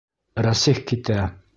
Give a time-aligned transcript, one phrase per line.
[0.47, 1.23] Рәсих китә.